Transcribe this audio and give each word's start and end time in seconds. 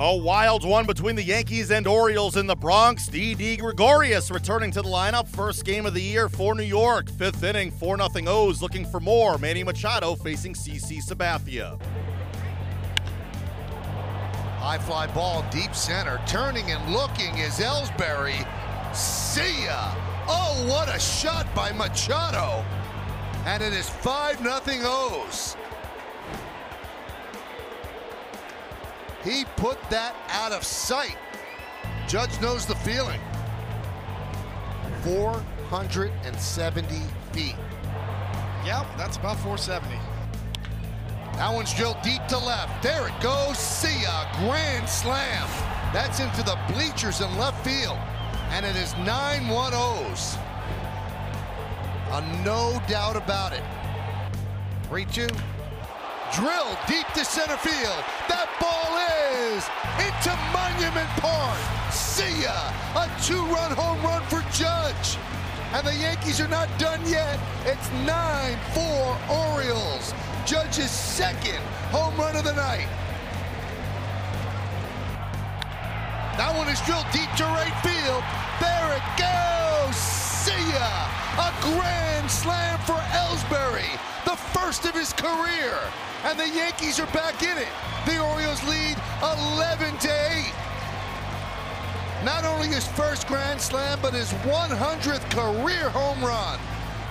A 0.00 0.16
wild 0.16 0.64
one 0.64 0.86
between 0.86 1.16
the 1.16 1.24
Yankees 1.24 1.72
and 1.72 1.84
Orioles 1.84 2.36
in 2.36 2.46
the 2.46 2.54
Bronx. 2.54 3.08
Didi 3.08 3.56
Gregorius 3.56 4.30
returning 4.30 4.70
to 4.70 4.80
the 4.80 4.88
lineup. 4.88 5.26
First 5.26 5.64
game 5.64 5.86
of 5.86 5.94
the 5.94 6.00
year 6.00 6.28
for 6.28 6.54
New 6.54 6.62
York. 6.62 7.10
Fifth 7.10 7.42
inning, 7.42 7.72
4 7.72 7.96
0 7.96 8.08
O's 8.28 8.62
looking 8.62 8.86
for 8.86 9.00
more. 9.00 9.38
Manny 9.38 9.64
Machado 9.64 10.14
facing 10.14 10.54
CC 10.54 11.02
Sabathia. 11.04 11.82
High 14.60 14.78
fly 14.78 15.08
ball, 15.08 15.44
deep 15.50 15.74
center. 15.74 16.20
Turning 16.28 16.70
and 16.70 16.92
looking 16.92 17.36
is 17.38 17.58
Ellsbury. 17.58 18.46
See 18.94 19.64
ya! 19.64 19.96
Oh, 20.28 20.64
what 20.68 20.94
a 20.94 21.00
shot 21.00 21.52
by 21.56 21.72
Machado! 21.72 22.64
And 23.46 23.64
it 23.64 23.72
is 23.72 23.88
5 23.88 24.38
0 24.38 24.60
O's. 24.84 25.56
He 29.24 29.44
put 29.56 29.78
that 29.90 30.14
out 30.30 30.52
of 30.52 30.62
sight. 30.64 31.16
Judge 32.06 32.40
knows 32.40 32.66
the 32.66 32.76
feeling. 32.76 33.20
470 35.02 36.88
feet. 37.32 37.56
Yep, 38.64 38.86
that's 38.96 39.16
about 39.16 39.36
470. 39.38 39.98
That 41.38 41.54
one's 41.54 41.72
drilled 41.74 42.02
deep 42.02 42.26
to 42.28 42.38
left. 42.38 42.82
There 42.82 43.06
it 43.08 43.20
goes. 43.20 43.58
See 43.58 44.02
ya. 44.02 44.26
Grand 44.40 44.88
slam. 44.88 45.46
That's 45.92 46.18
into 46.18 46.42
the 46.42 46.58
bleachers 46.66 47.20
in 47.20 47.38
left 47.38 47.64
field. 47.64 47.96
And 48.50 48.66
it 48.66 48.74
is 48.74 48.92
9 49.06 49.48
1 49.48 49.72
O's. 49.74 50.36
A 52.10 52.14
uh, 52.14 52.42
no 52.44 52.82
doubt 52.88 53.16
about 53.16 53.52
it. 53.52 53.62
3 54.88 55.04
2. 55.04 55.28
Drill 56.34 56.78
deep 56.88 57.06
to 57.14 57.24
center 57.24 57.56
field. 57.56 58.02
That 58.28 58.48
ball 58.60 58.87
is 59.38 59.62
into 60.02 60.34
Monument 60.52 61.08
Park. 61.22 61.58
See 61.92 62.42
ya. 62.42 62.58
A 62.96 63.06
two 63.22 63.42
run 63.54 63.70
home 63.72 64.02
run 64.02 64.22
for 64.26 64.42
Judge. 64.52 65.18
And 65.72 65.86
the 65.86 65.94
Yankees 65.94 66.40
are 66.40 66.48
not 66.48 66.68
done 66.78 67.00
yet. 67.06 67.38
It's 67.64 67.90
9 68.06 68.58
4 68.74 69.18
Orioles. 69.30 70.14
Judge's 70.44 70.90
second 70.90 71.62
home 71.92 72.16
run 72.16 72.34
of 72.36 72.44
the 72.44 72.54
night. 72.54 72.88
That 76.38 76.56
one 76.56 76.68
is 76.68 76.80
drilled 76.82 77.06
deep 77.12 77.30
to 77.36 77.44
right 77.44 77.74
field. 77.82 78.22
There 78.62 78.90
it 78.98 79.06
goes. 79.18 79.96
See 79.96 80.64
ya. 80.74 80.90
A 81.38 81.50
grand 81.62 82.30
slam 82.30 82.78
for 82.86 82.98
Ellsbury, 83.14 83.90
the 84.28 84.36
first 84.36 84.84
of 84.84 84.94
his 84.94 85.14
career. 85.14 85.72
And 86.24 86.38
the 86.38 86.48
Yankees 86.48 87.00
are 87.00 87.10
back 87.16 87.42
in 87.42 87.56
it. 87.56 87.72
The 88.04 88.18
Orioles 88.20 88.62
lead 88.64 88.96
11 89.22 89.96
to 90.04 90.08
8. 90.08 90.52
Not 92.24 92.44
only 92.44 92.68
his 92.68 92.86
first 92.86 93.26
grand 93.26 93.58
slam, 93.58 93.98
but 94.02 94.12
his 94.12 94.30
100th 94.44 95.24
career 95.30 95.88
home 95.88 96.22
run. 96.22 96.58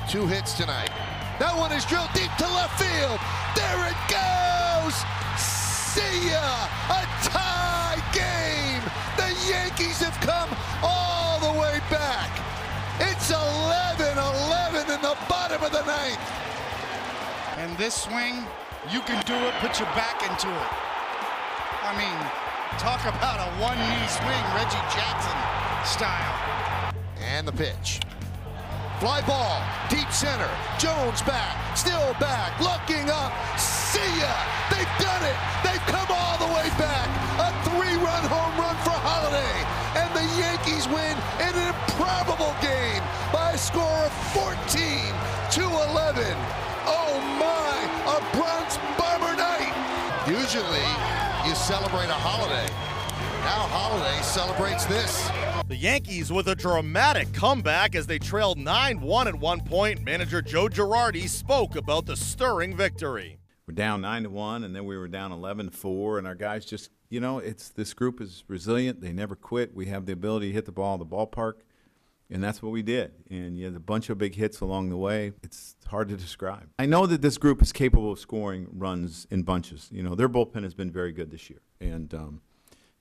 Two 0.08 0.28
hits 0.28 0.54
tonight. 0.54 0.92
That 1.40 1.58
one 1.58 1.72
is 1.72 1.86
drilled 1.86 2.14
deep 2.14 2.30
to 2.38 2.46
left 2.54 2.78
field. 2.78 3.20
There 3.58 3.82
it 3.90 4.02
goes. 4.14 4.94
See 5.42 6.30
ya. 6.30 6.70
A 6.94 7.02
tie 7.26 7.98
game. 8.14 8.84
The 9.18 9.34
Yankees 9.50 10.02
have 10.06 10.20
come 10.22 10.50
all 10.84 11.40
the 11.40 11.60
way 11.60 11.80
back. 11.90 12.30
It's 13.00 13.32
11 13.32 14.18
11. 14.20 14.67
And 17.68 17.78
this 17.78 18.08
swing, 18.08 18.48
you 18.94 19.02
can 19.02 19.20
do 19.28 19.36
it, 19.36 19.54
put 19.60 19.78
your 19.78 19.92
back 19.92 20.24
into 20.24 20.48
it. 20.48 20.72
I 21.84 21.92
mean, 22.00 22.16
talk 22.80 23.04
about 23.04 23.44
a 23.44 23.52
one-knee 23.60 24.08
swing, 24.08 24.44
Reggie 24.56 24.88
Jackson 24.96 25.36
style. 25.84 26.96
And 27.20 27.46
the 27.46 27.52
pitch. 27.52 28.00
Fly 29.04 29.20
ball, 29.28 29.60
deep 29.90 30.08
center. 30.16 30.48
Jones 30.80 31.22
back, 31.28 31.76
still 31.76 32.16
back, 32.24 32.56
looking 32.64 33.12
up. 33.12 33.36
See 33.60 34.00
ya! 34.16 34.32
They've 34.72 34.96
done 35.04 35.28
it! 35.28 35.36
They've 35.68 35.88
come 35.92 36.08
all 36.08 36.40
the 36.40 36.52
way 36.56 36.72
back. 36.80 37.12
A 37.36 37.52
three-run 37.68 38.24
home 38.32 38.56
run 38.56 38.80
for 38.88 38.96
Holliday, 38.96 39.60
and 40.00 40.08
the 40.16 40.24
Yankees 40.40 40.88
win 40.88 41.20
in 41.44 41.52
an 41.52 41.68
improbable 41.76 42.56
game 42.64 43.04
by 43.36 43.52
a 43.52 43.58
score 43.58 44.08
of 44.08 44.14
14 44.32 45.12
to 45.52 45.64
11. 45.92 46.32
Usually, 50.58 50.80
you 51.48 51.54
celebrate 51.54 52.10
a 52.10 52.18
holiday. 52.18 52.66
Now 53.46 53.68
Holliday 53.70 54.24
celebrates 54.24 54.86
this. 54.86 55.30
The 55.68 55.76
Yankees 55.76 56.32
with 56.32 56.48
a 56.48 56.56
dramatic 56.56 57.32
comeback 57.32 57.94
as 57.94 58.08
they 58.08 58.18
trailed 58.18 58.58
9 58.58 59.00
1 59.00 59.28
at 59.28 59.36
one 59.36 59.60
point. 59.62 60.04
Manager 60.04 60.42
Joe 60.42 60.68
Girardi 60.68 61.30
spoke 61.30 61.76
about 61.76 62.08
the 62.08 62.16
stirring 62.16 62.76
victory. 62.76 63.38
We're 63.68 63.76
down 63.76 64.02
9-1 64.02 64.66
and 64.66 64.76
then 64.76 64.86
we 64.86 64.98
were 64.98 65.08
down 65.08 65.32
11 65.32 65.70
4, 65.70 66.18
and 66.18 66.26
our 66.26 66.34
guys 66.34 66.66
just, 66.66 66.90
you 67.12 67.20
know, 67.20 67.38
it's 67.38 67.70
this 67.70 67.94
group 67.94 68.20
is 68.20 68.44
resilient. 68.48 69.00
They 69.00 69.14
never 69.14 69.36
quit. 69.36 69.76
We 69.76 69.86
have 69.86 70.08
the 70.08 70.14
ability 70.14 70.48
to 70.48 70.54
hit 70.54 70.66
the 70.66 70.72
ball 70.72 70.96
in 70.96 71.00
the 71.00 71.06
ballpark, 71.06 71.58
and 72.30 72.44
that's 72.44 72.62
what 72.62 72.72
we 72.72 72.82
did. 72.82 73.12
And 73.30 73.58
you 73.58 73.66
had 73.66 73.76
a 73.76 73.80
bunch 73.80 74.10
of 74.10 74.18
big 74.18 74.36
hits 74.36 74.60
along 74.60 74.90
the 74.90 74.98
way. 74.98 75.32
It's 75.44 75.76
hard 75.88 76.10
to 76.10 76.18
describe. 76.18 76.70
I 76.78 76.86
know 76.86 77.06
that 77.06 77.22
this 77.22 77.38
group 77.38 77.62
is 77.62 77.72
capable 77.72 78.12
of 78.12 78.20
scoring 78.20 78.68
runs 78.74 79.28
in 79.32 79.44
bunches. 79.44 79.88
You 79.92 80.04
know, 80.04 80.16
their 80.16 80.28
bullpen 80.28 80.64
has 80.64 80.74
been 80.74 80.92
very 80.92 81.12
good 81.12 81.32
this 81.32 81.50
year. 81.50 81.62
And, 81.80 82.14
um, 82.14 82.42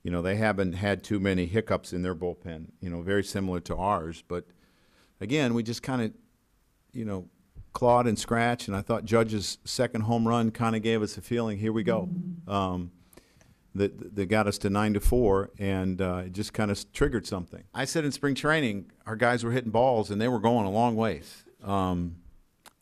you 0.02 0.10
know, 0.10 0.22
they 0.22 0.36
haven't 0.36 0.74
had 0.74 1.02
too 1.02 1.18
many 1.18 1.46
hiccups 1.46 1.92
in 1.92 2.02
their 2.02 2.14
bullpen, 2.14 2.66
you 2.80 2.88
know, 2.88 3.02
very 3.02 3.24
similar 3.24 3.58
to 3.60 3.76
ours. 3.76 4.22
But 4.26 4.46
again, 5.20 5.54
we 5.54 5.64
just 5.64 5.82
kind 5.82 6.02
of, 6.02 6.12
you 6.92 7.04
know, 7.04 7.28
clawed 7.72 8.06
and 8.06 8.16
scratched. 8.16 8.68
And 8.68 8.76
I 8.76 8.80
thought 8.80 9.04
Judge's 9.04 9.58
second 9.64 10.02
home 10.02 10.26
run 10.26 10.52
kind 10.52 10.76
of 10.76 10.82
gave 10.82 11.02
us 11.02 11.16
a 11.18 11.20
feeling, 11.20 11.58
here 11.58 11.72
we 11.72 11.82
go. 11.82 12.08
Um, 12.46 12.92
that, 13.78 14.14
that 14.14 14.26
got 14.26 14.46
us 14.46 14.58
to 14.58 14.70
nine 14.70 14.94
to 14.94 15.00
four, 15.00 15.50
and 15.58 16.00
uh, 16.00 16.22
it 16.26 16.32
just 16.32 16.52
kind 16.52 16.70
of 16.70 16.92
triggered 16.92 17.26
something. 17.26 17.64
I 17.74 17.84
said 17.84 18.04
in 18.04 18.12
spring 18.12 18.34
training, 18.34 18.90
our 19.06 19.16
guys 19.16 19.44
were 19.44 19.52
hitting 19.52 19.70
balls, 19.70 20.10
and 20.10 20.20
they 20.20 20.28
were 20.28 20.40
going 20.40 20.66
a 20.66 20.70
long 20.70 20.96
ways. 20.96 21.44
Um, 21.62 22.16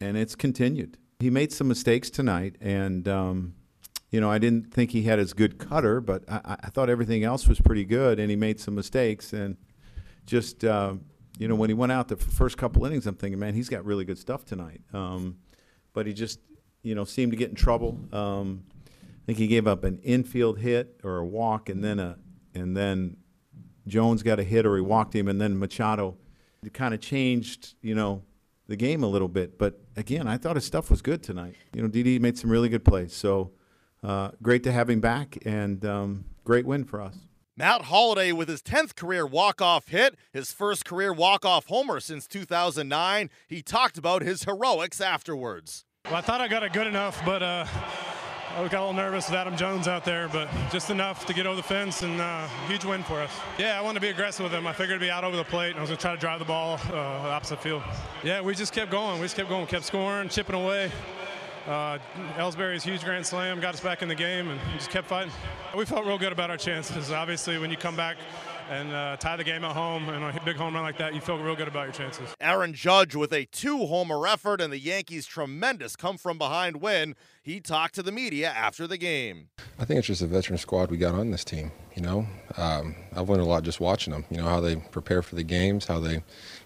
and 0.00 0.16
it's 0.16 0.34
continued. 0.34 0.98
He 1.18 1.30
made 1.30 1.52
some 1.52 1.68
mistakes 1.68 2.10
tonight, 2.10 2.56
and 2.60 3.06
um, 3.08 3.54
you 4.10 4.20
know, 4.20 4.30
I 4.30 4.38
didn't 4.38 4.72
think 4.72 4.92
he 4.92 5.02
had 5.02 5.18
as 5.18 5.32
good 5.32 5.58
cutter, 5.58 6.00
but 6.00 6.22
I, 6.28 6.56
I 6.60 6.68
thought 6.68 6.88
everything 6.88 7.24
else 7.24 7.48
was 7.48 7.60
pretty 7.60 7.84
good, 7.84 8.20
and 8.20 8.30
he 8.30 8.36
made 8.36 8.60
some 8.60 8.74
mistakes. 8.74 9.32
And 9.32 9.56
just, 10.24 10.64
uh, 10.64 10.94
you 11.36 11.48
know, 11.48 11.56
when 11.56 11.68
he 11.68 11.74
went 11.74 11.90
out 11.90 12.06
the 12.06 12.16
first 12.16 12.56
couple 12.56 12.84
innings, 12.84 13.08
I'm 13.08 13.16
thinking, 13.16 13.40
man, 13.40 13.54
he's 13.54 13.68
got 13.68 13.84
really 13.84 14.04
good 14.04 14.18
stuff 14.18 14.44
tonight. 14.44 14.82
Um, 14.92 15.38
but 15.94 16.06
he 16.06 16.12
just, 16.12 16.38
you 16.82 16.94
know, 16.94 17.04
seemed 17.04 17.32
to 17.32 17.36
get 17.36 17.50
in 17.50 17.56
trouble. 17.56 17.98
I 19.24 19.26
think 19.26 19.38
he 19.38 19.46
gave 19.46 19.66
up 19.66 19.84
an 19.84 20.00
infield 20.02 20.58
hit 20.58 21.00
or 21.02 21.16
a 21.16 21.24
walk, 21.24 21.70
and 21.70 21.82
then 21.82 21.98
a, 21.98 22.18
and 22.54 22.76
then 22.76 23.16
Jones 23.86 24.22
got 24.22 24.38
a 24.38 24.44
hit 24.44 24.66
or 24.66 24.76
he 24.76 24.82
walked 24.82 25.14
him, 25.16 25.28
and 25.28 25.40
then 25.40 25.58
Machado 25.58 26.18
kind 26.74 26.92
of 26.92 27.00
changed, 27.00 27.74
you 27.80 27.94
know, 27.94 28.22
the 28.66 28.76
game 28.76 29.02
a 29.02 29.06
little 29.06 29.28
bit. 29.28 29.58
But 29.58 29.80
again, 29.96 30.28
I 30.28 30.36
thought 30.36 30.56
his 30.56 30.66
stuff 30.66 30.90
was 30.90 31.00
good 31.00 31.22
tonight. 31.22 31.54
You 31.72 31.80
know, 31.80 31.88
Didi 31.88 32.18
made 32.18 32.36
some 32.36 32.50
really 32.50 32.68
good 32.68 32.84
plays. 32.84 33.14
So 33.14 33.52
uh, 34.02 34.32
great 34.42 34.62
to 34.64 34.72
have 34.72 34.90
him 34.90 35.00
back, 35.00 35.38
and 35.46 35.82
um, 35.86 36.26
great 36.44 36.66
win 36.66 36.84
for 36.84 37.00
us. 37.00 37.16
Matt 37.56 37.82
Holliday 37.82 38.32
with 38.32 38.50
his 38.50 38.60
10th 38.60 38.94
career 38.94 39.26
walk-off 39.26 39.88
hit, 39.88 40.16
his 40.34 40.52
first 40.52 40.84
career 40.84 41.14
walk-off 41.14 41.66
homer 41.66 41.98
since 41.98 42.26
2009. 42.26 43.30
He 43.46 43.62
talked 43.62 43.96
about 43.96 44.20
his 44.20 44.44
heroics 44.44 45.00
afterwards. 45.00 45.86
Well, 46.04 46.16
I 46.16 46.20
thought 46.20 46.42
I 46.42 46.48
got 46.48 46.62
it 46.62 46.74
good 46.74 46.86
enough, 46.86 47.24
but 47.24 47.42
uh, 47.42 47.64
I 48.56 48.68
got 48.68 48.74
a 48.74 48.86
little 48.86 48.92
nervous 48.92 49.28
with 49.28 49.34
Adam 49.34 49.56
Jones 49.56 49.88
out 49.88 50.04
there, 50.04 50.28
but 50.28 50.48
just 50.70 50.88
enough 50.88 51.26
to 51.26 51.34
get 51.34 51.44
over 51.44 51.56
the 51.56 51.62
fence 51.62 52.02
and 52.02 52.20
uh, 52.20 52.46
huge 52.68 52.84
win 52.84 53.02
for 53.02 53.20
us. 53.20 53.32
Yeah, 53.58 53.76
I 53.76 53.80
wanted 53.80 53.94
to 53.94 54.00
be 54.00 54.10
aggressive 54.10 54.44
with 54.44 54.52
him. 54.52 54.64
I 54.64 54.72
figured 54.72 55.00
to 55.00 55.04
be 55.04 55.10
out 55.10 55.24
over 55.24 55.36
the 55.36 55.42
plate, 55.42 55.70
and 55.70 55.78
I 55.78 55.80
was 55.80 55.90
going 55.90 55.98
to 55.98 56.00
try 56.00 56.14
to 56.14 56.20
drive 56.20 56.38
the 56.38 56.44
ball 56.44 56.78
uh, 56.92 56.94
opposite 56.94 57.60
field. 57.60 57.82
Yeah, 58.22 58.42
we 58.42 58.54
just 58.54 58.72
kept 58.72 58.92
going. 58.92 59.18
We 59.18 59.24
just 59.24 59.34
kept 59.34 59.48
going, 59.48 59.66
kept 59.66 59.84
scoring, 59.84 60.28
chipping 60.28 60.54
away. 60.54 60.92
Uh, 61.66 61.98
Ellsbury's 62.36 62.84
huge 62.84 63.02
grand 63.02 63.26
slam 63.26 63.58
got 63.58 63.74
us 63.74 63.80
back 63.80 64.02
in 64.02 64.08
the 64.08 64.14
game 64.14 64.48
and 64.48 64.60
just 64.78 64.90
kept 64.90 65.08
fighting. 65.08 65.32
We 65.76 65.84
felt 65.84 66.06
real 66.06 66.18
good 66.18 66.32
about 66.32 66.50
our 66.50 66.56
chances. 66.56 67.10
Obviously, 67.10 67.58
when 67.58 67.72
you 67.72 67.76
come 67.76 67.96
back 67.96 68.18
and 68.68 68.92
uh, 68.92 69.16
tie 69.16 69.36
the 69.36 69.44
game 69.44 69.64
at 69.64 69.72
home 69.72 70.08
and 70.08 70.24
a 70.24 70.40
big 70.44 70.56
home 70.56 70.74
run 70.74 70.82
like 70.82 70.98
that, 70.98 71.14
you 71.14 71.20
feel 71.20 71.38
real 71.38 71.56
good 71.56 71.68
about 71.68 71.84
your 71.84 71.92
chances. 71.92 72.34
Aaron 72.40 72.72
Judge 72.72 73.14
with 73.14 73.32
a 73.32 73.44
two 73.46 73.86
homer 73.86 74.26
effort 74.26 74.60
and 74.60 74.72
the 74.72 74.78
Yankees' 74.78 75.26
tremendous 75.26 75.96
come 75.96 76.16
from 76.16 76.38
behind 76.38 76.80
win. 76.80 77.14
He 77.42 77.60
talked 77.60 77.94
to 77.96 78.02
the 78.02 78.12
media 78.12 78.50
after 78.50 78.86
the 78.86 78.96
game. 78.96 79.48
I 79.78 79.84
think 79.84 79.98
it's 79.98 80.06
just 80.06 80.22
a 80.22 80.26
veteran 80.26 80.58
squad 80.58 80.90
we 80.90 80.96
got 80.96 81.14
on 81.14 81.30
this 81.30 81.44
team. 81.44 81.72
You 81.94 82.02
know, 82.02 82.26
um, 82.56 82.96
I've 83.14 83.28
learned 83.28 83.42
a 83.42 83.46
lot 83.46 83.62
just 83.62 83.80
watching 83.80 84.12
them. 84.12 84.24
You 84.30 84.38
know 84.38 84.48
how 84.48 84.60
they 84.60 84.76
prepare 84.76 85.22
for 85.22 85.34
the 85.34 85.44
games, 85.44 85.86
how 85.86 86.00
they 86.00 86.22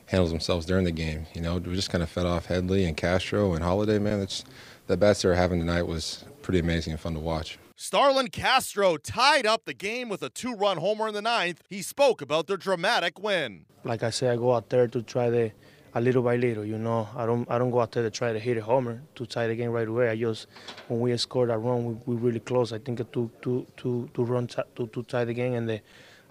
handle 0.07 0.29
themselves 0.29 0.67
during 0.67 0.85
the 0.85 0.93
game. 0.93 1.27
You 1.35 1.43
know, 1.43 1.59
we 1.59 1.75
just 1.75 1.91
kind 1.91 2.03
of 2.03 2.09
fed 2.09 2.27
off 2.27 2.47
Headley 2.47 2.85
and 2.85 2.97
Castro 2.97 3.53
and 3.55 3.63
Holliday. 3.63 3.99
Man, 3.99 4.21
it's 4.21 4.45
the 4.87 4.97
bats 4.97 5.23
they 5.23 5.29
were 5.29 5.35
having 5.35 5.61
tonight 5.61 5.83
was 5.83 6.25
pretty 6.43 6.61
amazing 6.61 6.93
and 6.93 7.01
fun 7.01 7.15
to 7.15 7.21
watch. 7.21 7.59
Starlin 7.81 8.27
Castro 8.27 8.97
tied 8.97 9.47
up 9.47 9.65
the 9.65 9.73
game 9.73 10.09
with 10.09 10.21
a 10.21 10.29
two 10.29 10.53
run 10.53 10.79
homer 10.79 11.07
in 11.07 11.15
the 11.15 11.23
ninth. 11.23 11.63
He 11.69 11.81
spoke 11.81 12.21
about 12.21 12.49
their 12.49 12.57
dramatic 12.57 13.21
win. 13.21 13.67
Like 13.85 14.03
I 14.03 14.11
said, 14.11 14.33
I 14.33 14.37
go 14.37 14.53
out 14.53 14.69
there 14.69 14.89
to 14.89 15.01
try 15.01 15.31
the 15.31 15.53
a 15.95 16.01
little 16.01 16.25
by 16.25 16.35
little. 16.35 16.65
You 16.65 16.77
know, 16.77 17.09
I 17.15 17.25
don't 17.25 17.49
I 17.49 17.57
don't 17.57 17.71
go 17.71 17.81
out 17.81 17.93
there 17.93 18.03
to 18.03 18.11
try 18.11 18.33
to 18.33 18.39
hit 18.41 18.57
a 18.57 18.63
homer 18.63 19.01
to 19.15 19.27
tie 19.27 19.47
the 19.47 19.55
game 19.55 19.71
right 19.71 19.87
away. 19.87 20.09
I 20.09 20.17
just 20.17 20.49
when 20.89 20.99
we 20.99 21.17
scored 21.17 21.51
that 21.51 21.59
run, 21.59 21.85
we, 21.85 22.17
we 22.17 22.21
really 22.21 22.41
close. 22.41 22.73
I 22.73 22.79
think 22.81 22.99
to 22.99 23.31
to 23.43 23.65
to 23.77 24.11
to 24.13 24.25
run 24.25 24.49
to 24.49 24.65
to 24.75 25.03
tie 25.05 25.25
the 25.25 25.33
game, 25.33 25.55
and 25.55 25.69
the, 25.69 25.81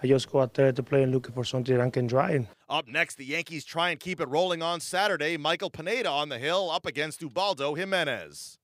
I 0.04 0.08
just 0.08 0.30
go 0.30 0.42
out 0.42 0.54
there 0.54 0.74
to 0.74 0.84
play 0.84 1.04
and 1.04 1.14
looking 1.14 1.34
for 1.34 1.46
something 1.46 1.80
I 1.80 1.90
can 1.90 2.08
drive. 2.08 2.46
Up 2.70 2.90
next, 2.90 3.16
the 3.16 3.26
Yankees 3.26 3.64
try 3.64 3.92
and 3.92 4.02
keep 4.02 4.20
it 4.20 4.28
rolling 4.28 4.62
on 4.62 4.82
Saturday. 4.82 5.38
Michael 5.38 5.70
Pineda 5.70 6.10
on 6.10 6.28
the 6.28 6.40
hill 6.40 6.70
up 6.70 6.86
against 6.86 7.22
Ubaldo 7.22 7.74
Jimenez. 7.76 8.60